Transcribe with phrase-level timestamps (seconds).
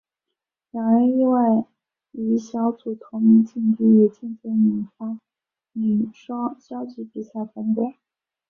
[0.71, 1.63] 两人意外
[2.11, 5.19] 以小组头名晋级也间接引发
[5.73, 7.93] 女双消极比赛风波。